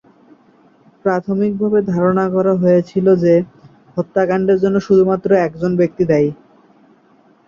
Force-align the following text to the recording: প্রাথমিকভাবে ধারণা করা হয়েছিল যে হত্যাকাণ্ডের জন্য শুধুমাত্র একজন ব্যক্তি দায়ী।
প্রাথমিকভাবে 1.05 1.79
ধারণা 1.91 2.25
করা 2.35 2.53
হয়েছিল 2.61 3.07
যে 3.23 3.33
হত্যাকাণ্ডের 3.97 4.57
জন্য 4.63 4.77
শুধুমাত্র 4.87 5.29
একজন 5.45 5.71
ব্যক্তি 5.79 6.03
দায়ী। 6.11 6.29